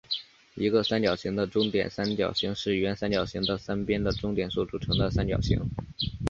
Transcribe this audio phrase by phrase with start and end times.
[0.55, 5.59] 一个三角形的中点三角形是原三角形的三边的中点所组成的三角形。